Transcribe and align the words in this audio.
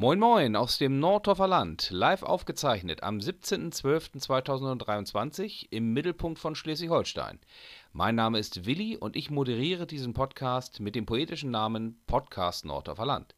Moin 0.00 0.18
Moin 0.18 0.56
aus 0.56 0.78
dem 0.78 0.98
Nordhoffer 0.98 1.46
Land, 1.46 1.90
live 1.90 2.22
aufgezeichnet 2.22 3.02
am 3.02 3.18
17.12.2023 3.18 5.66
im 5.68 5.92
Mittelpunkt 5.92 6.38
von 6.38 6.54
Schleswig-Holstein. 6.54 7.38
Mein 7.92 8.14
Name 8.14 8.38
ist 8.38 8.64
Willi 8.64 8.96
und 8.96 9.14
ich 9.14 9.28
moderiere 9.28 9.86
diesen 9.86 10.14
Podcast 10.14 10.80
mit 10.80 10.94
dem 10.94 11.04
poetischen 11.04 11.50
Namen 11.50 12.00
Podcast 12.06 12.64
Nordhoffer 12.64 13.04
Land. 13.04 13.34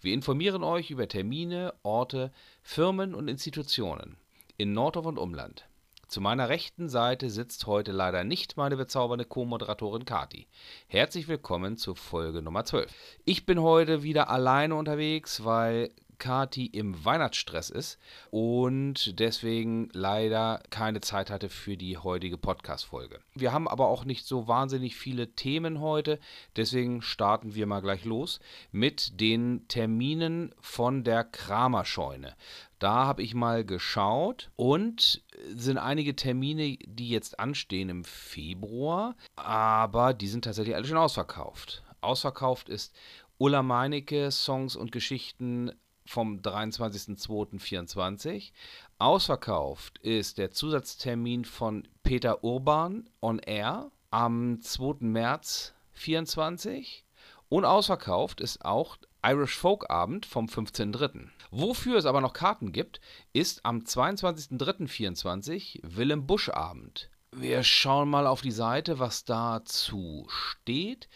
Wir 0.00 0.12
informieren 0.12 0.64
euch 0.64 0.90
über 0.90 1.06
Termine, 1.06 1.74
Orte, 1.84 2.32
Firmen 2.64 3.14
und 3.14 3.28
Institutionen 3.28 4.16
in 4.56 4.72
Nordhoff 4.72 5.06
und 5.06 5.16
Umland. 5.16 5.69
Zu 6.10 6.20
meiner 6.20 6.48
rechten 6.48 6.88
Seite 6.88 7.30
sitzt 7.30 7.68
heute 7.68 7.92
leider 7.92 8.24
nicht 8.24 8.56
meine 8.56 8.76
bezaubernde 8.76 9.24
Co-Moderatorin 9.24 10.04
Kati. 10.04 10.48
Herzlich 10.88 11.28
willkommen 11.28 11.76
zur 11.76 11.94
Folge 11.94 12.42
Nummer 12.42 12.64
12. 12.64 12.92
Ich 13.24 13.46
bin 13.46 13.62
heute 13.62 14.02
wieder 14.02 14.28
alleine 14.28 14.74
unterwegs, 14.74 15.44
weil 15.44 15.92
Kati 16.20 16.66
im 16.66 17.04
Weihnachtsstress 17.04 17.70
ist 17.70 17.98
und 18.30 19.18
deswegen 19.18 19.88
leider 19.92 20.62
keine 20.70 21.00
Zeit 21.00 21.30
hatte 21.30 21.48
für 21.48 21.76
die 21.76 21.98
heutige 21.98 22.38
Podcast-Folge. 22.38 23.18
Wir 23.34 23.52
haben 23.52 23.66
aber 23.66 23.88
auch 23.88 24.04
nicht 24.04 24.26
so 24.26 24.46
wahnsinnig 24.46 24.94
viele 24.94 25.32
Themen 25.32 25.80
heute, 25.80 26.20
deswegen 26.54 27.02
starten 27.02 27.56
wir 27.56 27.66
mal 27.66 27.80
gleich 27.80 28.04
los 28.04 28.38
mit 28.70 29.20
den 29.20 29.66
Terminen 29.66 30.54
von 30.60 31.02
der 31.02 31.24
Kramerscheune. 31.24 32.36
Da 32.78 33.06
habe 33.06 33.22
ich 33.22 33.34
mal 33.34 33.64
geschaut 33.64 34.50
und 34.56 35.22
sind 35.54 35.78
einige 35.78 36.14
Termine, 36.16 36.78
die 36.86 37.08
jetzt 37.08 37.40
anstehen 37.40 37.88
im 37.88 38.04
Februar, 38.04 39.16
aber 39.36 40.14
die 40.14 40.28
sind 40.28 40.44
tatsächlich 40.44 40.76
alle 40.76 40.86
schon 40.86 40.96
ausverkauft. 40.96 41.82
Ausverkauft 42.00 42.68
ist 42.68 42.94
Ulla 43.38 43.62
Meinecke 43.62 44.30
Songs 44.30 44.76
und 44.76 44.92
Geschichten 44.92 45.72
vom 46.10 46.40
23.02.24. 46.40 48.50
Ausverkauft 48.98 49.98
ist 49.98 50.38
der 50.38 50.50
Zusatztermin 50.50 51.44
von 51.44 51.86
Peter 52.02 52.42
Urban 52.42 53.08
on 53.22 53.38
Air 53.38 53.92
am 54.10 54.60
2. 54.60 55.06
März 55.06 55.72
24. 55.92 57.04
Und 57.48 57.64
ausverkauft 57.64 58.40
ist 58.40 58.64
auch 58.64 58.96
Irish 59.24 59.56
Folk 59.56 59.88
Abend 59.88 60.26
vom 60.26 60.46
15.03. 60.46 61.28
Wofür 61.52 61.98
es 61.98 62.06
aber 62.06 62.20
noch 62.20 62.32
Karten 62.32 62.72
gibt, 62.72 63.00
ist 63.32 63.64
am 63.64 63.78
22.03.24 63.78 65.78
Willem 65.84 66.26
Busch 66.26 66.48
Abend. 66.48 67.08
Wir 67.32 67.62
schauen 67.62 68.10
mal 68.10 68.26
auf 68.26 68.42
die 68.42 68.50
Seite, 68.50 68.98
was 68.98 69.24
dazu 69.24 70.26
steht. 70.28 71.08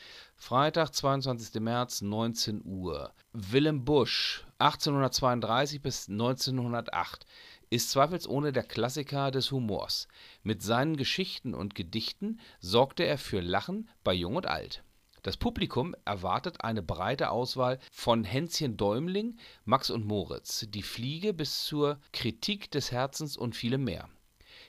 Freitag, 0.46 0.92
22. 0.92 1.58
März, 1.62 2.02
19 2.02 2.66
Uhr. 2.66 3.14
Willem 3.32 3.86
Busch, 3.86 4.44
1832 4.58 5.80
bis 5.80 6.10
1908, 6.10 7.24
ist 7.70 7.90
zweifelsohne 7.90 8.52
der 8.52 8.64
Klassiker 8.64 9.30
des 9.30 9.50
Humors. 9.50 10.06
Mit 10.42 10.60
seinen 10.60 10.98
Geschichten 10.98 11.54
und 11.54 11.74
Gedichten 11.74 12.40
sorgte 12.60 13.04
er 13.04 13.16
für 13.16 13.40
Lachen 13.40 13.88
bei 14.04 14.12
Jung 14.12 14.36
und 14.36 14.44
Alt. 14.46 14.84
Das 15.22 15.38
Publikum 15.38 15.96
erwartet 16.04 16.60
eine 16.60 16.82
breite 16.82 17.30
Auswahl 17.30 17.78
von 17.90 18.22
Hänschen 18.22 18.76
Däumling, 18.76 19.38
Max 19.64 19.88
und 19.88 20.04
Moritz, 20.04 20.66
Die 20.68 20.82
Fliege 20.82 21.32
bis 21.32 21.64
zur 21.64 21.98
Kritik 22.12 22.70
des 22.70 22.92
Herzens 22.92 23.38
und 23.38 23.56
vielem 23.56 23.84
mehr. 23.84 24.10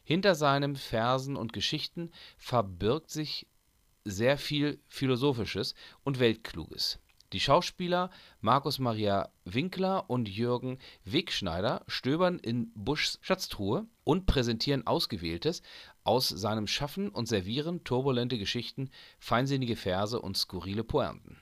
Hinter 0.05 0.35
seinen 0.35 0.77
Versen 0.77 1.35
und 1.35 1.51
Geschichten 1.51 2.11
verbirgt 2.37 3.09
sich 3.09 3.47
sehr 4.05 4.37
viel 4.37 4.79
Philosophisches 4.87 5.75
und 6.03 6.19
Weltkluges. 6.19 6.99
Die 7.33 7.39
Schauspieler 7.39 8.11
Markus 8.39 8.79
Maria 8.79 9.29
Winkler 9.43 10.09
und 10.09 10.29
Jürgen 10.29 10.77
Wegschneider 11.03 11.83
stöbern 11.87 12.39
in 12.39 12.71
Buschs 12.75 13.17
Schatztruhe 13.21 13.87
und 14.03 14.27
präsentieren 14.27 14.87
Ausgewähltes 14.87 15.63
aus 16.03 16.29
seinem 16.29 16.67
Schaffen 16.67 17.09
und 17.09 17.27
servieren 17.27 17.83
turbulente 17.83 18.37
Geschichten, 18.37 18.91
feinsinnige 19.17 19.75
Verse 19.75 20.21
und 20.21 20.37
skurrile 20.37 20.83
Pointen. 20.83 21.37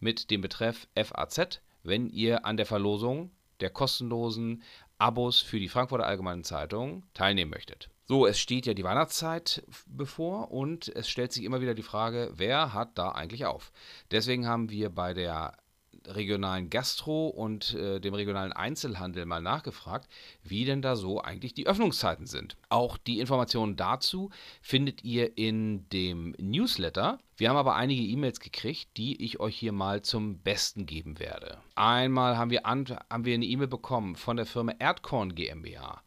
mit 0.00 0.30
dem 0.30 0.40
Betreff 0.42 0.86
FAZ, 0.94 1.62
wenn 1.82 2.10
ihr 2.10 2.44
an 2.44 2.58
der 2.58 2.66
Verlosung 2.66 3.30
der 3.62 3.70
kostenlosen 3.70 4.62
Abos 4.98 5.40
für 5.40 5.58
die 5.58 5.68
Frankfurter 5.68 6.06
Allgemeinen 6.06 6.44
Zeitung 6.44 7.04
teilnehmen 7.14 7.50
möchtet. 7.50 7.88
So, 8.04 8.26
es 8.26 8.38
steht 8.38 8.66
ja 8.66 8.74
die 8.74 8.84
Weihnachtszeit 8.84 9.64
bevor 9.86 10.50
und 10.50 10.88
es 10.88 11.08
stellt 11.08 11.32
sich 11.32 11.44
immer 11.44 11.60
wieder 11.60 11.74
die 11.74 11.82
Frage, 11.82 12.30
wer 12.34 12.74
hat 12.74 12.98
da 12.98 13.12
eigentlich 13.12 13.46
auf? 13.46 13.72
Deswegen 14.10 14.46
haben 14.46 14.70
wir 14.70 14.90
bei 14.90 15.14
der 15.14 15.56
regionalen 16.06 16.70
Gastro 16.70 17.28
und 17.28 17.74
äh, 17.74 18.00
dem 18.00 18.14
regionalen 18.14 18.52
Einzelhandel 18.52 19.26
mal 19.26 19.40
nachgefragt, 19.40 20.08
wie 20.42 20.64
denn 20.64 20.82
da 20.82 20.96
so 20.96 21.20
eigentlich 21.20 21.54
die 21.54 21.66
Öffnungszeiten 21.66 22.26
sind. 22.26 22.56
Auch 22.68 22.96
die 22.96 23.20
Informationen 23.20 23.76
dazu 23.76 24.30
findet 24.60 25.04
ihr 25.04 25.36
in 25.36 25.88
dem 25.90 26.34
Newsletter. 26.38 27.18
Wir 27.36 27.48
haben 27.48 27.56
aber 27.56 27.74
einige 27.74 28.02
E-Mails 28.02 28.40
gekriegt, 28.40 28.96
die 28.96 29.24
ich 29.24 29.40
euch 29.40 29.56
hier 29.56 29.72
mal 29.72 30.02
zum 30.02 30.38
Besten 30.38 30.86
geben 30.86 31.18
werde. 31.18 31.58
Einmal 31.74 32.36
haben 32.36 32.50
wir, 32.50 32.62
haben 32.62 32.86
wir 33.24 33.34
eine 33.34 33.44
E-Mail 33.44 33.68
bekommen 33.68 34.16
von 34.16 34.36
der 34.36 34.46
Firma 34.46 34.72
Erdkorn 34.78 35.34
GmbH. 35.34 36.02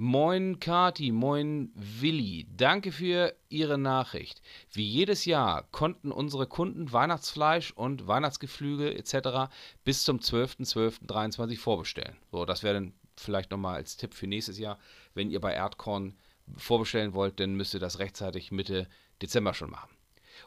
Moin 0.00 0.60
Kati, 0.60 1.10
moin 1.10 1.72
Willi, 1.74 2.46
danke 2.56 2.92
für 2.92 3.34
Ihre 3.48 3.78
Nachricht. 3.78 4.40
Wie 4.70 4.84
jedes 4.84 5.24
Jahr 5.24 5.64
konnten 5.72 6.12
unsere 6.12 6.46
Kunden 6.46 6.92
Weihnachtsfleisch 6.92 7.72
und 7.72 8.06
Weihnachtsgeflügel 8.06 8.96
etc. 8.96 9.50
bis 9.82 10.04
zum 10.04 10.18
12.12.23 10.18 11.58
vorbestellen. 11.58 12.16
So, 12.30 12.44
das 12.44 12.62
wäre 12.62 12.74
dann 12.74 12.92
vielleicht 13.16 13.50
nochmal 13.50 13.74
als 13.74 13.96
Tipp 13.96 14.14
für 14.14 14.28
nächstes 14.28 14.56
Jahr. 14.56 14.78
Wenn 15.14 15.32
ihr 15.32 15.40
bei 15.40 15.52
Erdkorn 15.52 16.16
vorbestellen 16.56 17.12
wollt, 17.12 17.40
dann 17.40 17.56
müsst 17.56 17.74
ihr 17.74 17.80
das 17.80 17.98
rechtzeitig 17.98 18.52
Mitte 18.52 18.86
Dezember 19.20 19.52
schon 19.52 19.70
machen. 19.72 19.90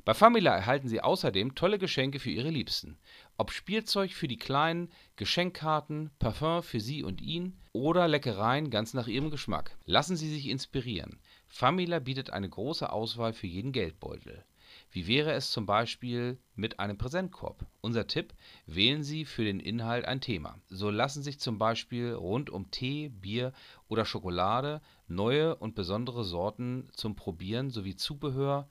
Bei 0.04 0.14
Famila 0.14 0.56
erhalten 0.56 0.88
Sie 0.88 1.00
außerdem 1.00 1.54
tolle 1.54 1.78
Geschenke 1.78 2.18
für 2.18 2.30
Ihre 2.30 2.50
Liebsten. 2.50 2.98
Ob 3.40 3.52
Spielzeug 3.52 4.12
für 4.12 4.28
die 4.28 4.36
Kleinen, 4.36 4.90
Geschenkkarten, 5.16 6.10
Parfum 6.18 6.62
für 6.62 6.78
sie 6.78 7.02
und 7.02 7.22
ihn 7.22 7.58
oder 7.72 8.06
Leckereien 8.06 8.68
ganz 8.68 8.92
nach 8.92 9.06
Ihrem 9.06 9.30
Geschmack. 9.30 9.78
Lassen 9.86 10.14
Sie 10.14 10.28
sich 10.28 10.46
inspirieren. 10.46 11.18
Famila 11.48 12.00
bietet 12.00 12.28
eine 12.28 12.50
große 12.50 12.92
Auswahl 12.92 13.32
für 13.32 13.46
jeden 13.46 13.72
Geldbeutel. 13.72 14.44
Wie 14.90 15.06
wäre 15.06 15.32
es 15.32 15.52
zum 15.52 15.64
Beispiel 15.64 16.36
mit 16.54 16.80
einem 16.80 16.98
Präsentkorb? 16.98 17.64
Unser 17.80 18.06
Tipp: 18.06 18.34
Wählen 18.66 19.02
Sie 19.02 19.24
für 19.24 19.44
den 19.44 19.58
Inhalt 19.58 20.04
ein 20.04 20.20
Thema. 20.20 20.60
So 20.68 20.90
lassen 20.90 21.22
sich 21.22 21.40
zum 21.40 21.56
Beispiel 21.56 22.12
rund 22.12 22.50
um 22.50 22.70
Tee, 22.70 23.08
Bier 23.08 23.54
oder 23.88 24.04
Schokolade 24.04 24.82
neue 25.08 25.56
und 25.56 25.74
besondere 25.74 26.24
Sorten 26.24 26.90
zum 26.92 27.16
Probieren 27.16 27.70
sowie 27.70 27.96
Zubehör 27.96 28.68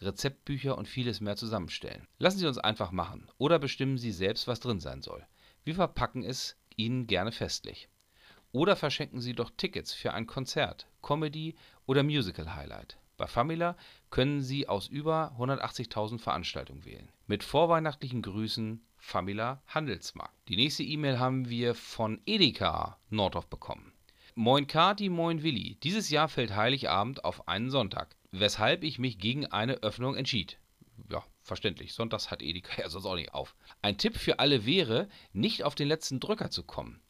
Rezeptbücher 0.00 0.78
und 0.78 0.88
vieles 0.88 1.20
mehr 1.20 1.36
zusammenstellen. 1.36 2.06
Lassen 2.18 2.38
Sie 2.38 2.46
uns 2.46 2.58
einfach 2.58 2.90
machen 2.90 3.30
oder 3.38 3.58
bestimmen 3.58 3.98
Sie 3.98 4.12
selbst, 4.12 4.46
was 4.46 4.60
drin 4.60 4.80
sein 4.80 5.02
soll. 5.02 5.26
Wir 5.64 5.74
verpacken 5.74 6.22
es 6.22 6.56
Ihnen 6.76 7.06
gerne 7.06 7.32
festlich. 7.32 7.88
Oder 8.52 8.76
verschenken 8.76 9.20
Sie 9.20 9.34
doch 9.34 9.50
Tickets 9.56 9.92
für 9.92 10.12
ein 10.12 10.26
Konzert, 10.26 10.88
Comedy 11.02 11.54
oder 11.86 12.02
Musical-Highlight. 12.02 12.98
Bei 13.16 13.26
Famila 13.26 13.76
können 14.08 14.40
Sie 14.40 14.66
aus 14.66 14.88
über 14.88 15.36
180.000 15.38 16.18
Veranstaltungen 16.18 16.86
wählen. 16.86 17.12
Mit 17.26 17.44
vorweihnachtlichen 17.44 18.22
Grüßen 18.22 18.82
Famila 18.96 19.62
Handelsmarkt. 19.66 20.34
Die 20.48 20.56
nächste 20.56 20.82
E-Mail 20.82 21.18
haben 21.18 21.48
wir 21.48 21.74
von 21.74 22.20
Edeka 22.24 22.98
Nordorf 23.10 23.46
bekommen. 23.46 23.92
Moin 24.34 24.66
Kati, 24.66 25.10
moin 25.10 25.42
Willi. 25.42 25.76
Dieses 25.82 26.08
Jahr 26.08 26.28
fällt 26.28 26.56
Heiligabend 26.56 27.24
auf 27.24 27.46
einen 27.46 27.68
Sonntag 27.68 28.16
weshalb 28.32 28.84
ich 28.84 28.98
mich 28.98 29.18
gegen 29.18 29.46
eine 29.46 29.82
Öffnung 29.82 30.14
entschied. 30.16 30.58
Ja, 31.10 31.24
verständlich. 31.42 31.94
Sonntags 31.94 32.30
hat 32.30 32.42
Edeka 32.42 32.80
ja 32.80 32.88
sonst 32.88 33.06
auch 33.06 33.14
nicht 33.14 33.34
auf. 33.34 33.54
Ein 33.82 33.98
Tipp 33.98 34.16
für 34.16 34.38
alle 34.38 34.66
wäre, 34.66 35.08
nicht 35.32 35.64
auf 35.64 35.74
den 35.74 35.88
letzten 35.88 36.20
Drücker 36.20 36.50
zu 36.50 36.62
kommen. 36.62 37.00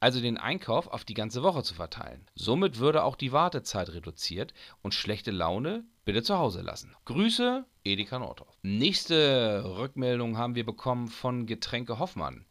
Also 0.00 0.20
den 0.20 0.38
Einkauf 0.38 0.86
auf 0.86 1.04
die 1.04 1.14
ganze 1.14 1.42
Woche 1.42 1.62
zu 1.62 1.74
verteilen. 1.74 2.26
Somit 2.34 2.78
würde 2.78 3.04
auch 3.04 3.16
die 3.16 3.32
Wartezeit 3.32 3.90
reduziert 3.90 4.54
und 4.82 4.94
schlechte 4.94 5.30
Laune 5.30 5.84
bitte 6.04 6.22
zu 6.22 6.38
Hause 6.38 6.62
lassen. 6.62 6.94
Grüße, 7.04 7.64
Edeka 7.84 8.18
Nordorf. 8.18 8.56
Nächste 8.62 9.62
Rückmeldung 9.76 10.38
haben 10.38 10.54
wir 10.54 10.64
bekommen 10.64 11.08
von 11.08 11.46
Getränke 11.46 11.98
Hoffmann. 11.98 12.46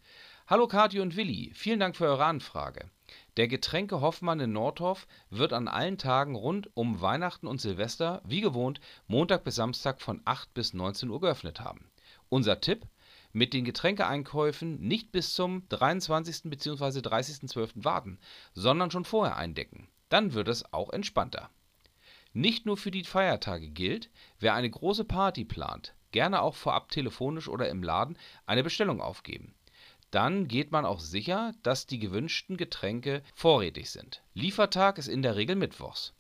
Hallo 0.47 0.67
Kathi 0.67 0.99
und 0.99 1.15
Willi, 1.15 1.51
vielen 1.53 1.79
Dank 1.79 1.95
für 1.95 2.05
eure 2.05 2.25
Anfrage. 2.25 2.89
Der 3.37 3.47
Getränke 3.47 4.01
Hoffmann 4.01 4.39
in 4.39 4.53
Nordhoff 4.53 5.07
wird 5.29 5.53
an 5.53 5.67
allen 5.67 5.97
Tagen 5.97 6.35
rund 6.35 6.69
um 6.75 7.01
Weihnachten 7.01 7.47
und 7.47 7.59
Silvester 7.59 8.21
wie 8.25 8.41
gewohnt 8.41 8.79
Montag 9.07 9.43
bis 9.43 9.55
Samstag 9.55 10.01
von 10.01 10.21
8 10.25 10.53
bis 10.53 10.73
19 10.73 11.09
Uhr 11.09 11.19
geöffnet 11.19 11.59
haben. 11.59 11.89
Unser 12.29 12.61
Tipp: 12.61 12.87
Mit 13.31 13.53
den 13.53 13.65
Getränkeeinkäufen 13.65 14.79
nicht 14.79 15.11
bis 15.11 15.33
zum 15.33 15.67
23. 15.69 16.49
bzw. 16.49 16.99
30.12. 16.99 17.83
warten, 17.83 18.19
sondern 18.53 18.91
schon 18.91 19.05
vorher 19.05 19.37
eindecken. 19.37 19.87
Dann 20.09 20.33
wird 20.33 20.47
es 20.47 20.71
auch 20.73 20.91
entspannter. 20.91 21.49
Nicht 22.33 22.65
nur 22.65 22.77
für 22.77 22.91
die 22.91 23.03
Feiertage 23.03 23.69
gilt: 23.69 24.09
Wer 24.39 24.53
eine 24.53 24.69
große 24.69 25.05
Party 25.05 25.43
plant, 25.43 25.95
gerne 26.11 26.41
auch 26.41 26.55
vorab 26.55 26.89
telefonisch 26.89 27.47
oder 27.47 27.69
im 27.69 27.83
Laden 27.83 28.17
eine 28.45 28.63
Bestellung 28.63 29.01
aufgeben 29.01 29.53
dann 30.13 30.47
geht 30.47 30.71
man 30.71 30.85
auch 30.85 30.99
sicher, 30.99 31.53
dass 31.63 31.87
die 31.87 31.97
gewünschten 31.97 32.55
Getränke 32.55 33.23
vorrätig 33.33 33.89
sind. 33.89 34.21
Liefertag 34.35 34.99
ist 34.99 35.07
in 35.07 35.23
der 35.23 35.35
Regel 35.35 35.55
mittwochs. 35.55 36.13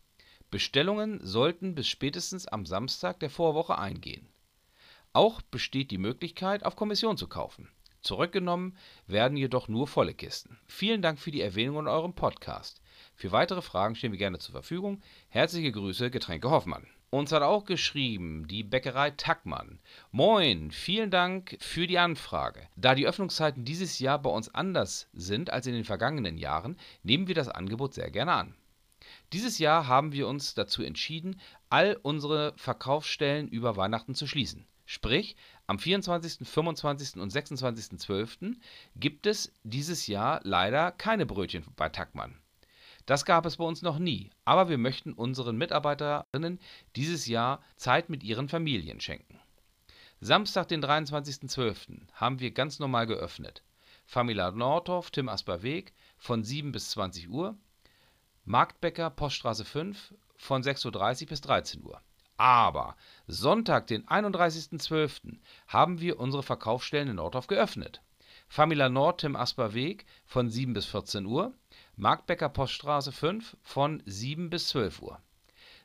Bestellungen 0.49 1.19
sollten 1.23 1.75
bis 1.75 1.87
spätestens 1.87 2.47
am 2.47 2.65
Samstag 2.65 3.19
der 3.19 3.29
Vorwoche 3.29 3.77
eingehen. 3.77 4.27
Auch 5.13 5.43
besteht 5.43 5.91
die 5.91 5.99
Möglichkeit, 5.99 6.65
auf 6.65 6.75
Kommission 6.75 7.17
zu 7.17 7.27
kaufen. 7.27 7.69
Zurückgenommen 8.01 8.75
werden 9.05 9.37
jedoch 9.37 9.67
nur 9.67 9.87
volle 9.87 10.15
Kisten. 10.15 10.59
Vielen 10.65 11.03
Dank 11.03 11.19
für 11.19 11.31
die 11.31 11.41
Erwähnung 11.41 11.79
in 11.79 11.87
eurem 11.87 12.13
Podcast. 12.13 12.81
Für 13.15 13.31
weitere 13.31 13.61
Fragen 13.61 13.95
stehen 13.95 14.11
wir 14.11 14.19
gerne 14.19 14.39
zur 14.39 14.53
Verfügung. 14.53 15.01
Herzliche 15.29 15.71
Grüße, 15.71 16.09
Getränke 16.09 16.49
Hoffmann. 16.49 16.87
Uns 17.13 17.31
hat 17.31 17.43
auch 17.43 17.65
geschrieben 17.65 18.47
die 18.47 18.63
Bäckerei 18.63 19.11
Tackmann. 19.11 19.77
Moin, 20.11 20.71
vielen 20.71 21.11
Dank 21.11 21.55
für 21.59 21.85
die 21.85 21.99
Anfrage. 21.99 22.67
Da 22.75 22.95
die 22.95 23.05
Öffnungszeiten 23.05 23.65
dieses 23.65 23.99
Jahr 23.99 24.17
bei 24.19 24.31
uns 24.31 24.49
anders 24.55 25.09
sind 25.13 25.51
als 25.51 25.67
in 25.67 25.73
den 25.73 25.83
vergangenen 25.83 26.39
Jahren, 26.39 26.75
nehmen 27.03 27.27
wir 27.27 27.35
das 27.35 27.49
Angebot 27.49 27.93
sehr 27.93 28.09
gerne 28.09 28.31
an. 28.31 28.55
Dieses 29.31 29.59
Jahr 29.59 29.85
haben 29.85 30.11
wir 30.11 30.27
uns 30.27 30.55
dazu 30.55 30.81
entschieden, 30.81 31.39
all 31.69 31.99
unsere 32.01 32.55
Verkaufsstellen 32.57 33.47
über 33.47 33.77
Weihnachten 33.77 34.15
zu 34.15 34.25
schließen. 34.25 34.65
Sprich, 34.87 35.35
am 35.67 35.77
24., 35.77 36.47
25. 36.49 37.21
und 37.21 37.31
26.12. 37.31 38.55
gibt 38.95 39.27
es 39.27 39.53
dieses 39.61 40.07
Jahr 40.07 40.41
leider 40.43 40.91
keine 40.91 41.27
Brötchen 41.27 41.63
bei 41.75 41.89
Tackmann. 41.89 42.39
Das 43.05 43.25
gab 43.25 43.45
es 43.45 43.57
bei 43.57 43.65
uns 43.65 43.81
noch 43.81 43.99
nie, 43.99 44.31
aber 44.45 44.69
wir 44.69 44.77
möchten 44.77 45.13
unseren 45.13 45.57
Mitarbeiterinnen 45.57 46.59
dieses 46.95 47.27
Jahr 47.27 47.61
Zeit 47.75 48.09
mit 48.09 48.23
ihren 48.23 48.47
Familien 48.47 49.01
schenken. 49.01 49.39
Samstag, 50.21 50.69
den 50.69 50.83
23.12. 50.83 52.07
haben 52.13 52.39
wir 52.39 52.51
ganz 52.51 52.79
normal 52.79 53.07
geöffnet. 53.07 53.61
Famila 54.05 54.51
Nordhoff, 54.51 55.11
Tim 55.11 55.27
Asper 55.27 55.63
Weg 55.63 55.93
von 56.17 56.43
7 56.43 56.71
bis 56.71 56.91
20 56.91 57.29
Uhr. 57.29 57.57
Marktbäcker, 58.45 59.09
Poststraße 59.09 59.65
5 59.65 60.13
von 60.37 60.63
6.30 60.63 61.23
Uhr 61.23 61.27
bis 61.27 61.41
13 61.41 61.83
Uhr. 61.83 62.01
Aber 62.37 62.95
Sonntag, 63.27 63.87
den 63.87 64.05
31.12. 64.05 65.37
haben 65.67 65.99
wir 65.99 66.19
unsere 66.19 66.43
Verkaufsstellen 66.43 67.09
in 67.09 67.15
Nordhoff 67.17 67.47
geöffnet. 67.47 68.01
Famila 68.47 68.89
Nord, 68.89 69.21
Tim 69.21 69.35
Asper 69.35 69.73
Weg 69.73 70.05
von 70.25 70.49
7 70.49 70.73
bis 70.73 70.85
14 70.85 71.25
Uhr. 71.25 71.53
Marktbecker 71.95 72.49
Poststraße 72.49 73.11
5 73.11 73.55
von 73.61 74.01
7 74.05 74.49
bis 74.49 74.69
12 74.69 75.01
Uhr. 75.01 75.19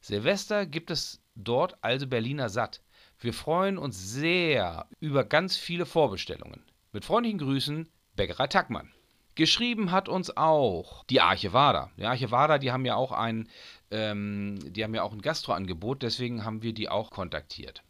Silvester 0.01 0.65
gibt 0.65 0.91
es 0.91 1.21
dort 1.35 1.77
also 1.83 2.07
Berliner 2.07 2.49
satt. 2.49 2.81
Wir 3.21 3.35
freuen 3.35 3.77
uns 3.77 4.11
sehr 4.11 4.87
über 5.01 5.25
ganz 5.25 5.57
viele 5.57 5.85
Vorbestellungen. 5.85 6.63
Mit 6.93 7.05
freundlichen 7.05 7.39
Grüßen, 7.39 7.89
Bäckerei 8.17 8.47
Tackmann. 8.47 8.91
Geschrieben 9.35 9.91
hat 9.91 10.09
uns 10.09 10.35
auch 10.37 11.05
die 11.05 11.21
Archivada. 11.21 11.91
Die 11.99 12.07
Archivada, 12.07 12.59
die 12.59 12.73
haben 12.73 12.87
ja 12.87 12.97
auch 12.97 13.13
ein, 13.13 13.49
ähm, 13.91 14.59
die 14.73 14.83
haben 14.83 14.95
ja 14.95 15.03
auch 15.03 15.13
ein 15.13 15.23
Gastroangebot, 15.23 16.03
deswegen 16.03 16.45
haben 16.45 16.63
wir 16.63 16.73
die 16.73 16.89
auch 16.89 17.11
kontaktiert. 17.11 17.83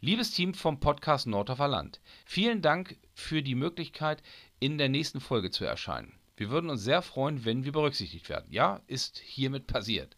Liebes 0.00 0.30
Team 0.30 0.54
vom 0.54 0.80
Podcast 0.80 1.26
Nordhofer 1.26 1.68
Land, 1.68 2.00
vielen 2.24 2.62
Dank 2.62 2.96
für 3.14 3.42
die 3.42 3.54
Möglichkeit, 3.54 4.22
in 4.60 4.78
der 4.78 4.88
nächsten 4.88 5.20
Folge 5.20 5.50
zu 5.50 5.64
erscheinen. 5.64 6.14
Wir 6.36 6.50
würden 6.50 6.70
uns 6.70 6.82
sehr 6.82 7.02
freuen, 7.02 7.44
wenn 7.44 7.64
wir 7.64 7.72
berücksichtigt 7.72 8.28
werden. 8.28 8.50
Ja, 8.50 8.80
ist 8.86 9.18
hiermit 9.18 9.66
passiert. 9.66 10.16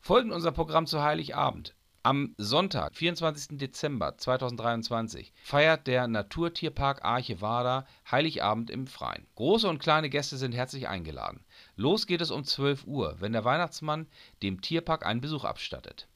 Folgend 0.00 0.32
unser 0.32 0.52
Programm 0.52 0.86
zu 0.86 1.02
Heiligabend. 1.02 1.74
Am 2.04 2.36
Sonntag, 2.38 2.94
24. 2.94 3.58
Dezember 3.58 4.16
2023, 4.16 5.32
feiert 5.42 5.88
der 5.88 6.06
Naturtierpark 6.06 7.04
Archevada 7.04 7.84
Heiligabend 8.08 8.70
im 8.70 8.86
Freien. 8.86 9.26
Große 9.34 9.68
und 9.68 9.80
kleine 9.80 10.08
Gäste 10.08 10.36
sind 10.36 10.52
herzlich 10.52 10.86
eingeladen. 10.86 11.44
Los 11.74 12.06
geht 12.06 12.20
es 12.20 12.30
um 12.30 12.44
12 12.44 12.86
Uhr, 12.86 13.16
wenn 13.18 13.32
der 13.32 13.44
Weihnachtsmann 13.44 14.06
dem 14.44 14.60
Tierpark 14.60 15.04
einen 15.04 15.20
Besuch 15.20 15.42
abstattet. 15.42 16.06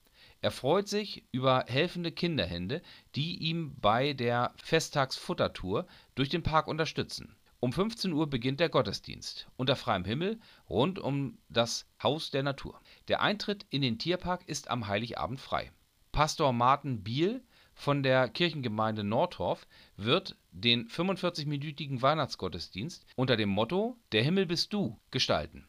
Er 0.42 0.52
freut 0.52 0.87
sich 0.87 1.25
über 1.33 1.64
helfende 1.66 2.12
Kinderhände, 2.12 2.83
die 3.16 3.38
ihm 3.38 3.75
bei 3.80 4.12
der 4.12 4.54
Festtagsfuttertour 4.62 5.88
durch 6.14 6.28
den 6.28 6.45
Park 6.45 6.69
unterstützen. 6.69 7.35
Um 7.62 7.75
15 7.75 8.14
Uhr 8.14 8.26
beginnt 8.26 8.59
der 8.59 8.71
Gottesdienst 8.71 9.47
unter 9.57 9.76
freiem 9.76 10.07
Himmel 10.07 10.40
rund 10.71 10.99
um 10.99 11.37
das 11.50 11.87
Haus 12.02 12.31
der 12.31 12.43
Natur. 12.43 12.81
Der 13.09 13.21
Eintritt 13.21 13.67
in 13.69 13.83
den 13.83 13.99
Tierpark 13.99 14.49
ist 14.49 14.71
am 14.71 14.88
Heiligabend 14.88 15.40
frei. 15.40 15.71
Pastor 16.11 16.55
Martin 16.55 17.05
Biel 17.05 17.45
von 17.75 18.02
der 18.02 18.31
Kirchengemeinde 18.31 19.05
Nordhorf 19.05 19.67
wird 19.99 20.38
den 20.52 20.88
45-minütigen 20.88 22.00
Weihnachtsgottesdienst 22.00 23.05
unter 23.14 23.37
dem 23.37 23.50
Motto 23.50 23.99
Der 24.12 24.23
Himmel 24.23 24.47
bist 24.47 24.73
du 24.73 24.99
gestalten. 25.11 25.69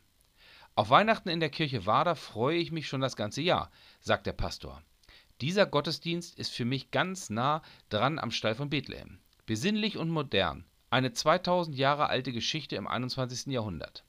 Auf 0.76 0.90
Weihnachten 0.90 1.28
in 1.28 1.42
der 1.42 1.50
Kirche 1.50 1.86
Wader 1.86 2.16
freue 2.16 2.58
ich 2.58 2.72
mich 2.72 2.88
schon 2.88 3.02
das 3.02 3.18
ganze 3.18 3.42
Jahr, 3.42 3.70
sagt 4.00 4.28
der 4.28 4.34
Pastor. 4.34 4.82
Dieser 5.42 5.66
Gottesdienst 5.66 6.40
ist 6.40 6.54
für 6.54 6.64
mich 6.64 6.92
ganz 6.92 7.30
nah 7.30 7.62
dran 7.90 8.18
am 8.18 8.32
Stall 8.32 8.56
von 8.56 8.70
Bethlehem. 8.70 9.20
Besinnlich 9.46 9.98
und 9.98 10.10
modern, 10.10 10.64
eine 10.92 11.14
2000 11.14 11.76
Jahre 11.76 12.08
alte 12.08 12.32
Geschichte 12.32 12.76
im 12.76 12.86
21. 12.86 13.48
Jahrhundert. 13.48 14.04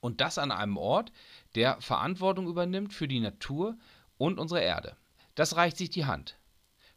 Und 0.00 0.20
das 0.20 0.38
an 0.38 0.50
einem 0.50 0.76
Ort, 0.76 1.12
der 1.54 1.80
Verantwortung 1.80 2.46
übernimmt 2.46 2.94
für 2.94 3.08
die 3.08 3.20
Natur 3.20 3.76
und 4.18 4.38
unsere 4.38 4.62
Erde. 4.62 4.96
Das 5.34 5.56
reicht 5.56 5.76
sich 5.76 5.90
die 5.90 6.06
Hand. 6.06 6.38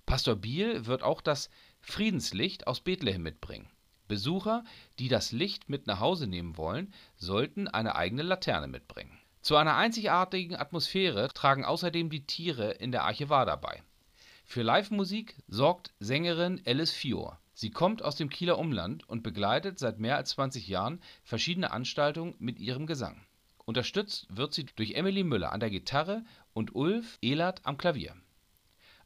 Pastor 0.05 0.35
Biel 0.35 0.85
wird 0.85 1.03
auch 1.03 1.21
das 1.21 1.49
Friedenslicht 1.81 2.67
aus 2.67 2.81
Bethlehem 2.81 3.23
mitbringen. 3.23 3.67
Besucher, 4.07 4.63
die 4.99 5.07
das 5.07 5.31
Licht 5.31 5.69
mit 5.69 5.87
nach 5.87 5.99
Hause 5.99 6.27
nehmen 6.27 6.57
wollen, 6.57 6.93
sollten 7.17 7.67
eine 7.67 7.95
eigene 7.95 8.21
Laterne 8.21 8.67
mitbringen. 8.67 9.17
Zu 9.41 9.55
einer 9.55 9.75
einzigartigen 9.75 10.55
Atmosphäre 10.55 11.29
tragen 11.29 11.65
außerdem 11.65 12.11
die 12.11 12.25
Tiere 12.25 12.71
in 12.71 12.91
der 12.91 13.03
Archivada 13.03 13.55
bei. 13.55 13.81
Für 14.43 14.61
Live-Musik 14.61 15.35
sorgt 15.47 15.93
Sängerin 15.99 16.61
Alice 16.65 16.91
Fior. 16.91 17.39
Sie 17.57 17.71
kommt 17.71 18.03
aus 18.03 18.17
dem 18.17 18.29
Kieler 18.29 18.59
Umland 18.59 19.07
und 19.07 19.23
begleitet 19.23 19.79
seit 19.79 19.97
mehr 19.97 20.17
als 20.17 20.31
20 20.31 20.67
Jahren 20.67 20.99
verschiedene 21.23 21.71
Anstaltungen 21.71 22.35
mit 22.37 22.59
ihrem 22.59 22.85
Gesang. 22.85 23.25
Unterstützt 23.63 24.27
wird 24.29 24.53
sie 24.53 24.65
durch 24.65 24.95
Emily 24.95 25.23
Müller 25.23 25.53
an 25.53 25.61
der 25.61 25.69
Gitarre 25.69 26.25
und 26.53 26.75
Ulf 26.75 27.17
Ehlert 27.21 27.65
am 27.65 27.77
Klavier. 27.77 28.13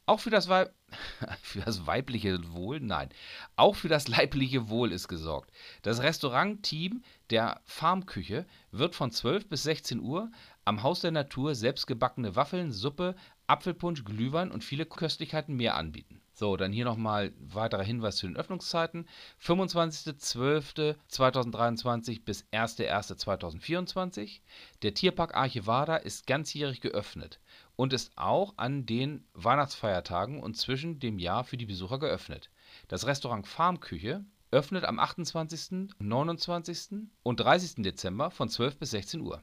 Auch 0.04 0.18
für 0.18 0.30
das, 0.30 0.48
Weib 0.48 0.74
für 1.42 1.60
das 1.60 1.86
weibliche 1.86 2.52
Wohl, 2.52 2.80
nein, 2.80 3.10
auch 3.54 3.76
für 3.76 3.88
das 3.88 4.08
leibliche 4.08 4.68
Wohl 4.68 4.90
ist 4.90 5.06
gesorgt. 5.06 5.52
Das 5.82 6.02
Restaurantteam 6.02 7.04
der 7.30 7.60
Farmküche 7.64 8.46
wird 8.72 8.96
von 8.96 9.12
12 9.12 9.48
bis 9.48 9.62
16 9.62 10.00
Uhr 10.00 10.32
am 10.64 10.82
Haus 10.82 11.02
der 11.02 11.12
Natur 11.12 11.54
selbstgebackene 11.54 12.34
Waffeln, 12.34 12.72
Suppe, 12.72 13.14
Apfelpunsch, 13.46 14.02
Glühwein 14.02 14.50
und 14.50 14.64
viele 14.64 14.86
Köstlichkeiten 14.86 15.54
mehr 15.54 15.76
anbieten. 15.76 16.19
So, 16.32 16.56
dann 16.56 16.72
hier 16.72 16.84
nochmal 16.84 17.32
weiterer 17.38 17.82
Hinweis 17.82 18.16
zu 18.16 18.26
den 18.26 18.36
Öffnungszeiten. 18.36 19.08
25.12.2023 19.42 22.24
bis 22.24 22.44
1.1.2024. 22.52 24.40
Der 24.82 24.94
Tierpark 24.94 25.34
Archivada 25.34 25.96
ist 25.96 26.26
ganzjährig 26.26 26.80
geöffnet 26.80 27.40
und 27.76 27.92
ist 27.92 28.12
auch 28.16 28.54
an 28.56 28.86
den 28.86 29.24
Weihnachtsfeiertagen 29.34 30.40
und 30.40 30.56
zwischen 30.56 31.00
dem 31.00 31.18
Jahr 31.18 31.44
für 31.44 31.56
die 31.56 31.66
Besucher 31.66 31.98
geöffnet. 31.98 32.50
Das 32.88 33.06
Restaurant 33.06 33.46
Farmküche 33.46 34.24
öffnet 34.50 34.84
am 34.84 34.98
28., 34.98 35.94
29. 35.98 37.08
und 37.22 37.40
30. 37.40 37.82
Dezember 37.82 38.30
von 38.30 38.48
12 38.48 38.78
bis 38.78 38.90
16 38.90 39.20
Uhr. 39.20 39.42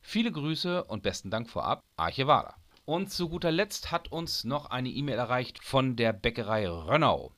Viele 0.00 0.30
Grüße 0.30 0.84
und 0.84 1.02
besten 1.02 1.30
Dank 1.30 1.50
vorab, 1.50 1.82
Archivada. 1.96 2.56
Und 2.86 3.10
zu 3.10 3.28
guter 3.28 3.50
Letzt 3.50 3.90
hat 3.90 4.12
uns 4.12 4.44
noch 4.44 4.66
eine 4.66 4.88
E-Mail 4.88 5.18
erreicht 5.18 5.58
von 5.64 5.96
der 5.96 6.12
Bäckerei 6.12 6.68
Rönnau. 6.68 7.32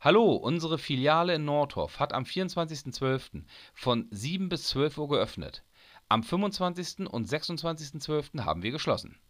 Hallo, 0.00 0.32
unsere 0.32 0.76
Filiale 0.76 1.36
in 1.36 1.44
Nordhof 1.44 2.00
hat 2.00 2.12
am 2.12 2.24
24.12. 2.24 3.44
von 3.74 4.08
7 4.10 4.48
bis 4.48 4.64
12 4.64 4.98
Uhr 4.98 5.08
geöffnet. 5.08 5.62
Am 6.08 6.24
25. 6.24 7.08
und 7.08 7.28
26.12. 7.28 8.44
haben 8.44 8.64
wir 8.64 8.72
geschlossen. 8.72 9.20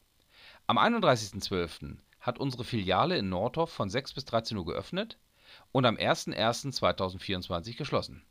Am 0.67 0.79
31.12. 0.79 1.99
hat 2.19 2.39
unsere 2.39 2.65
Filiale 2.65 3.19
in 3.19 3.29
Nordhof 3.29 3.71
von 3.71 3.91
6 3.91 4.15
bis 4.15 4.25
13 4.25 4.57
Uhr 4.57 4.65
geöffnet 4.65 5.19
und 5.71 5.85
am 5.85 5.97
01.01.2024 5.97 7.77
geschlossen. 7.77 8.25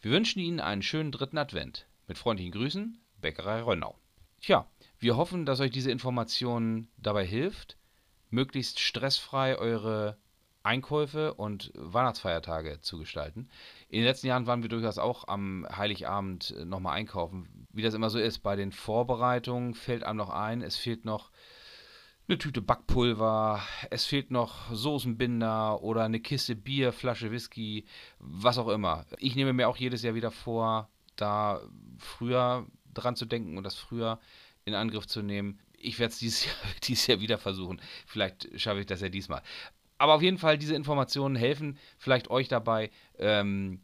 Wir 0.00 0.12
wünschen 0.12 0.38
Ihnen 0.38 0.60
einen 0.60 0.82
schönen 0.82 1.10
dritten 1.10 1.38
Advent. 1.38 1.88
Mit 2.06 2.18
freundlichen 2.18 2.52
Grüßen, 2.52 3.00
Bäckerei 3.20 3.62
Rönnau. 3.62 3.98
Tja, 4.44 4.66
wir 4.98 5.16
hoffen, 5.16 5.46
dass 5.46 5.60
euch 5.60 5.70
diese 5.70 5.90
Information 5.90 6.88
dabei 6.98 7.24
hilft, 7.24 7.78
möglichst 8.28 8.78
stressfrei 8.78 9.56
eure 9.56 10.18
Einkäufe 10.62 11.32
und 11.32 11.72
Weihnachtsfeiertage 11.74 12.82
zu 12.82 12.98
gestalten. 12.98 13.48
In 13.88 14.00
den 14.00 14.04
letzten 14.04 14.26
Jahren 14.26 14.46
waren 14.46 14.60
wir 14.60 14.68
durchaus 14.68 14.98
auch 14.98 15.28
am 15.28 15.66
Heiligabend 15.74 16.54
äh, 16.58 16.66
nochmal 16.66 16.98
einkaufen. 16.98 17.66
Wie 17.72 17.80
das 17.80 17.94
immer 17.94 18.10
so 18.10 18.18
ist, 18.18 18.40
bei 18.40 18.54
den 18.54 18.70
Vorbereitungen 18.70 19.72
fällt 19.72 20.04
einem 20.04 20.18
noch 20.18 20.28
ein, 20.28 20.60
es 20.60 20.76
fehlt 20.76 21.06
noch 21.06 21.30
eine 22.28 22.36
Tüte 22.36 22.60
Backpulver, 22.60 23.62
es 23.88 24.04
fehlt 24.04 24.30
noch 24.30 24.70
Soßenbinder 24.70 25.82
oder 25.82 26.04
eine 26.04 26.20
Kiste 26.20 26.54
Bier, 26.54 26.92
Flasche 26.92 27.30
Whisky, 27.30 27.86
was 28.18 28.58
auch 28.58 28.68
immer. 28.68 29.06
Ich 29.16 29.36
nehme 29.36 29.54
mir 29.54 29.70
auch 29.70 29.78
jedes 29.78 30.02
Jahr 30.02 30.14
wieder 30.14 30.30
vor, 30.30 30.90
da 31.16 31.62
früher 31.96 32.66
dran 32.94 33.16
zu 33.16 33.26
denken 33.26 33.56
und 33.58 33.64
das 33.64 33.74
früher 33.74 34.18
in 34.64 34.74
Angriff 34.74 35.06
zu 35.06 35.22
nehmen. 35.22 35.58
Ich 35.76 35.98
werde 35.98 36.12
es 36.12 36.18
dieses 36.18 36.44
Jahr, 36.46 36.54
dieses 36.84 37.06
Jahr 37.06 37.20
wieder 37.20 37.38
versuchen. 37.38 37.80
Vielleicht 38.06 38.48
schaffe 38.60 38.80
ich 38.80 38.86
das 38.86 39.00
ja 39.00 39.08
diesmal. 39.08 39.42
Aber 39.98 40.14
auf 40.14 40.22
jeden 40.22 40.38
Fall, 40.38 40.58
diese 40.58 40.74
Informationen 40.74 41.36
helfen 41.36 41.78
vielleicht 41.98 42.28
euch 42.28 42.48
dabei, 42.48 42.90
ähm, 43.18 43.80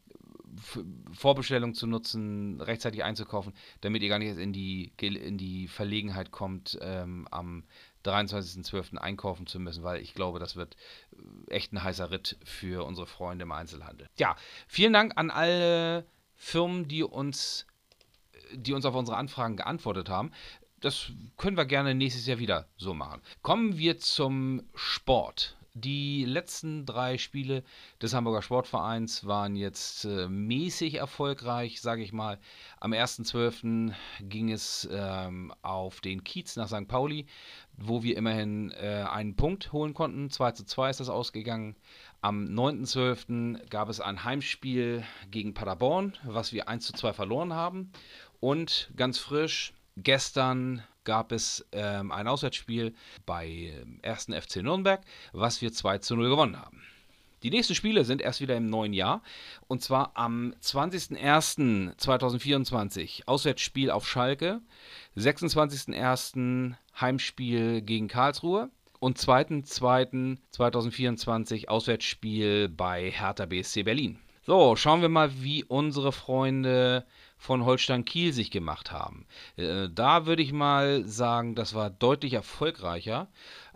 Vorbestellung 1.13 1.75
zu 1.75 1.87
nutzen, 1.87 2.61
rechtzeitig 2.61 3.05
einzukaufen, 3.05 3.53
damit 3.81 4.03
ihr 4.03 4.09
gar 4.09 4.19
nicht 4.19 4.37
in 4.37 4.53
die, 4.53 4.93
in 5.01 5.39
die 5.39 5.69
Verlegenheit 5.69 6.31
kommt, 6.33 6.79
ähm, 6.81 7.29
am 7.31 7.65
23.12. 8.05 8.97
einkaufen 8.97 9.47
zu 9.47 9.61
müssen, 9.61 9.85
weil 9.85 10.01
ich 10.01 10.15
glaube, 10.15 10.39
das 10.39 10.57
wird 10.57 10.77
äh, 11.13 11.51
echt 11.51 11.73
ein 11.73 11.83
heißer 11.83 12.11
Ritt 12.11 12.37
für 12.45 12.85
unsere 12.85 13.07
Freunde 13.07 13.45
im 13.45 13.53
Einzelhandel. 13.53 14.09
Ja, 14.19 14.37
vielen 14.67 14.93
Dank 14.93 15.13
an 15.17 15.31
alle 15.31 16.07
Firmen, 16.35 16.89
die 16.89 17.03
uns, 17.03 17.67
die 18.55 18.73
uns 18.73 18.85
auf 18.85 18.95
unsere 18.95 19.17
Anfragen 19.17 19.57
geantwortet 19.57 20.09
haben 20.09 20.33
das 20.81 21.13
können 21.37 21.57
wir 21.57 21.67
gerne 21.67 21.95
nächstes 21.95 22.27
Jahr 22.27 22.39
wieder 22.39 22.67
so 22.77 22.95
machen. 22.95 23.21
Kommen 23.43 23.79
wir 23.79 23.99
zum 23.99 24.63
Sport. 24.75 25.57
Die 25.75 26.25
letzten 26.25 26.85
drei 26.85 27.17
Spiele 27.17 27.63
des 28.03 28.13
Hamburger 28.13 28.43
Sportvereins 28.43 29.25
waren 29.25 29.55
jetzt 29.55 30.05
äh, 30.05 30.29
mäßig 30.29 30.95
erfolgreich, 30.95 31.81
sage 31.81 32.03
ich 32.03 32.13
mal. 32.13 32.41
Am 32.81 32.93
1.12. 32.93 33.93
ging 34.21 34.51
es 34.51 34.89
ähm, 34.91 35.55
auf 35.63 36.01
den 36.01 36.25
Kiez 36.25 36.57
nach 36.57 36.67
St. 36.67 36.89
Pauli, 36.89 37.27
wo 37.77 38.03
wir 38.03 38.17
immerhin 38.17 38.73
äh, 38.73 39.05
einen 39.09 39.37
Punkt 39.37 39.73
holen 39.73 39.95
konnten. 39.95 40.29
2 40.29 40.53
zu 40.53 40.65
2 40.65 40.91
ist 40.91 41.01
das 41.01 41.09
ausgegangen. 41.09 41.77
Am 42.21 42.47
9.12. 42.47 43.69
gab 43.69 43.89
es 43.89 44.01
ein 44.01 44.25
Heimspiel 44.25 45.05
gegen 45.31 45.55
Paderborn, 45.55 46.17
was 46.25 46.53
wir 46.53 46.69
1 46.69 46.85
zu 46.85 46.93
2 46.95 47.13
verloren 47.13 47.53
haben. 47.53 47.93
Und 48.41 48.91
ganz 48.97 49.19
frisch 49.19 49.75
Gestern 50.03 50.83
gab 51.05 51.31
es 51.33 51.67
ähm, 51.73 52.13
ein 52.13 52.29
Auswärtsspiel 52.29 52.95
bei 53.27 53.75
1. 54.03 54.29
Ähm, 54.29 54.41
FC 54.41 54.57
Nürnberg, 54.57 55.03
was 55.33 55.61
wir 55.61 55.71
2 55.73 55.99
zu 55.99 56.17
0 56.17 56.31
gewonnen 56.31 56.59
haben. 56.59 56.83
Die 57.43 57.51
nächsten 57.51 57.75
Spiele 57.75 58.05
sind 58.05 58.23
erst 58.23 58.41
wieder 58.41 58.57
im 58.57 58.67
neuen 58.67 58.93
Jahr 58.93 59.23
und 59.67 59.83
zwar 59.83 60.13
am 60.15 60.55
20.01.2024 60.63 63.23
Auswärtsspiel 63.27 63.91
auf 63.91 64.07
Schalke, 64.07 64.61
26.01. 65.17 66.75
Heimspiel 67.01 67.81
gegen 67.81 68.07
Karlsruhe 68.09 68.69
und 68.99 69.19
2.02.2024 69.19 71.69
Auswärtsspiel 71.69 72.69
bei 72.69 73.11
Hertha 73.11 73.47
BSC 73.47 73.85
Berlin. 73.85 74.19
So, 74.43 74.77
schauen 74.77 75.01
wir 75.01 75.09
mal, 75.09 75.31
wie 75.43 75.65
unsere 75.65 76.13
Freunde 76.13 77.07
von 77.41 77.65
Holstein 77.65 78.05
Kiel 78.05 78.35
sich 78.35 78.51
gemacht 78.51 78.93
haben. 78.93 79.27
Äh, 79.57 79.89
da 79.93 80.27
würde 80.27 80.43
ich 80.43 80.53
mal 80.53 81.09
sagen, 81.09 81.55
das 81.55 81.75
war 81.75 81.89
deutlich 81.89 82.35
erfolgreicher. 82.35 83.29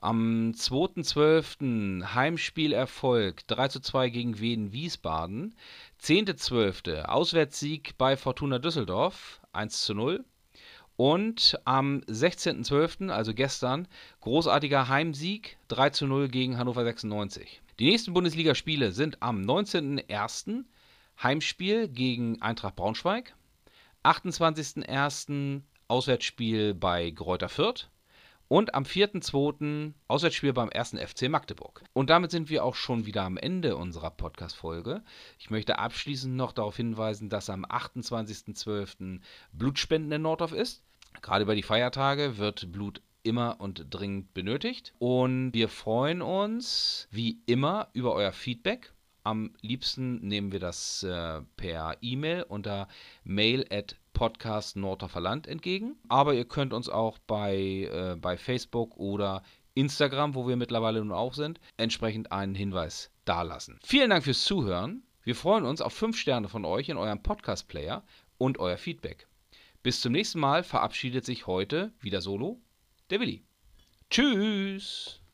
Am 0.03 0.53
2.12. 0.55 2.15
Heimspielerfolg 2.15 3.47
3 3.47 3.69
zu 3.69 3.81
2 3.81 4.11
gegen 4.11 4.39
Wien 4.39 4.73
Wiesbaden. 4.73 5.57
10.12. 6.03 7.05
Auswärtssieg 7.05 7.97
bei 7.97 8.19
Fortuna 8.19 8.59
Düsseldorf 8.59 9.41
1 9.55 9.83
zu 9.83 9.95
0. 9.95 10.25
Und 10.97 11.59
am 11.65 12.01
16.12., 12.03 13.09
also 13.09 13.33
gestern, 13.33 13.89
großartiger 14.21 14.89
Heimsieg 14.89 15.57
3 15.69 15.91
zu 15.91 16.07
0 16.07 16.29
gegen 16.29 16.59
Hannover 16.59 16.85
96. 16.85 17.63
Die 17.79 17.87
nächsten 17.87 18.13
Bundesligaspiele 18.13 18.93
sind 18.93 19.23
am 19.23 19.41
19.01. 19.41 20.65
Heimspiel 21.23 21.89
gegen 21.89 22.43
Eintracht 22.43 22.77
Braunschweig, 22.77 23.35
28.01. 24.05 25.63
Auswärtsspiel 25.89 26.75
bei 26.75 27.11
Greuther 27.11 27.49
Fürth 27.49 27.91
und 28.49 28.75
am 28.75 28.85
4.2. 28.85 29.93
Auswärtsspiel 30.09 30.53
beim 30.53 30.71
1. 30.73 30.97
FC 30.99 31.29
Magdeburg. 31.29 31.83
Und 31.93 32.11
damit 32.11 32.31
sind 32.31 32.51
wir 32.51 32.65
auch 32.65 32.75
schon 32.75 33.07
wieder 33.07 33.23
am 33.23 33.37
Ende 33.37 33.77
unserer 33.77 34.11
Podcast-Folge. 34.11 35.03
Ich 35.39 35.51
möchte 35.51 35.79
abschließend 35.79 36.35
noch 36.35 36.53
darauf 36.53 36.77
hinweisen, 36.77 37.29
dass 37.29 37.51
am 37.51 37.65
28.12. 37.65 39.21
Blutspenden 39.53 40.13
in 40.13 40.23
Nordorf 40.23 40.53
ist. 40.53 40.85
Gerade 41.23 41.45
über 41.45 41.55
die 41.55 41.63
Feiertage 41.63 42.39
wird 42.39 42.73
Blut 42.73 43.01
immer 43.23 43.57
und 43.59 43.87
dringend 43.91 44.35
benötigt. 44.35 44.93
Und 44.99 45.53
wir 45.53 45.69
freuen 45.69 46.23
uns 46.23 47.09
wie 47.11 47.41
immer 47.47 47.89
über 47.93 48.13
euer 48.13 48.33
Feedback. 48.33 48.93
Am 49.25 49.55
liebsten 49.63 50.21
nehmen 50.27 50.53
wir 50.53 50.61
das 50.61 51.03
äh, 51.03 51.41
per 51.57 51.97
E-Mail 52.03 52.45
unter 52.47 52.89
mail 53.25 53.67
at 53.71 53.97
Podcast 54.13 54.77
entgegen. 54.77 55.97
Aber 56.09 56.35
ihr 56.35 56.45
könnt 56.45 56.73
uns 56.73 56.89
auch 56.89 57.19
bei, 57.19 57.89
äh, 57.91 58.17
bei 58.21 58.37
Facebook 58.37 58.97
oder 58.97 59.43
Instagram, 59.75 60.35
wo 60.35 60.47
wir 60.47 60.57
mittlerweile 60.57 61.01
nun 61.01 61.13
auch 61.13 61.35
sind, 61.35 61.59
entsprechend 61.77 62.33
einen 62.33 62.55
Hinweis 62.55 63.11
dalassen. 63.25 63.79
Vielen 63.83 64.11
Dank 64.11 64.25
fürs 64.25 64.45
Zuhören. 64.45 65.03
Wir 65.23 65.35
freuen 65.35 65.65
uns 65.65 65.81
auf 65.81 65.95
5 65.95 66.17
Sterne 66.17 66.49
von 66.49 66.65
euch 66.65 66.91
in 66.91 66.97
eurem 66.97 67.23
Podcast-Player 67.23 68.05
und 68.39 68.59
euer 68.59 68.77
Feedback. 68.77 69.27
Bis 69.83 70.01
zum 70.01 70.13
nächsten 70.13 70.39
Mal 70.39 70.63
verabschiedet 70.63 71.25
sich 71.25 71.47
heute 71.47 71.93
wieder 72.01 72.21
solo 72.21 72.61
der 73.11 73.21
Willi. 73.21 73.43
Tschüss! 74.11 75.24